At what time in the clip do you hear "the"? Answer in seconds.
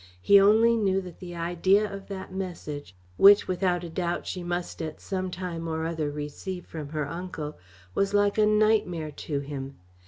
1.19-1.35